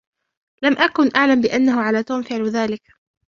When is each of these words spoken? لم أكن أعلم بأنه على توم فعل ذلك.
لم 0.63 0.77
أكن 0.77 1.11
أعلم 1.15 1.41
بأنه 1.41 1.81
على 1.81 2.03
توم 2.03 2.21
فعل 2.23 2.49
ذلك. 2.49 2.81